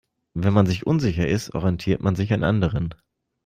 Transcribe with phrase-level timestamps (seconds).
[0.33, 2.95] Wenn man sich unsicher ist, orientiert man sich an anderen.